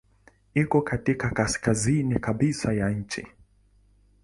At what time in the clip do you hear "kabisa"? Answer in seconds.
2.19-2.73